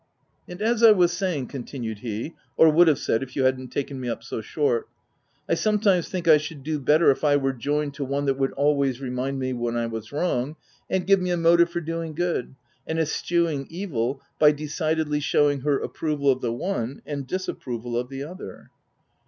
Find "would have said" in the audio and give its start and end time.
2.71-3.21